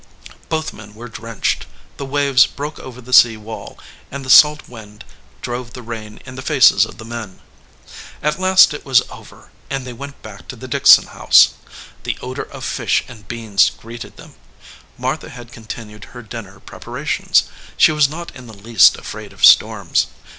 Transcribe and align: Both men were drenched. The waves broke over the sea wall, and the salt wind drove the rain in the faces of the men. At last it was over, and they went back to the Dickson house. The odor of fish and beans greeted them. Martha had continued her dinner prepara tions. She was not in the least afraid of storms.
Both 0.49 0.73
men 0.73 0.95
were 0.95 1.07
drenched. 1.07 1.67
The 1.97 2.07
waves 2.07 2.47
broke 2.47 2.79
over 2.79 3.01
the 3.01 3.13
sea 3.13 3.37
wall, 3.37 3.77
and 4.09 4.25
the 4.25 4.31
salt 4.31 4.67
wind 4.67 5.05
drove 5.43 5.73
the 5.73 5.83
rain 5.83 6.19
in 6.25 6.33
the 6.33 6.41
faces 6.41 6.87
of 6.87 6.97
the 6.97 7.05
men. 7.05 7.39
At 8.23 8.39
last 8.39 8.73
it 8.73 8.83
was 8.83 9.03
over, 9.11 9.51
and 9.69 9.85
they 9.85 9.93
went 9.93 10.19
back 10.23 10.47
to 10.47 10.55
the 10.55 10.67
Dickson 10.67 11.05
house. 11.09 11.53
The 12.01 12.17
odor 12.19 12.41
of 12.49 12.65
fish 12.65 13.03
and 13.07 13.27
beans 13.27 13.69
greeted 13.69 14.17
them. 14.17 14.33
Martha 14.97 15.29
had 15.29 15.51
continued 15.51 16.05
her 16.05 16.23
dinner 16.23 16.59
prepara 16.59 17.05
tions. 17.05 17.43
She 17.77 17.91
was 17.91 18.09
not 18.09 18.35
in 18.35 18.47
the 18.47 18.57
least 18.57 18.97
afraid 18.97 19.31
of 19.31 19.45
storms. 19.45 20.07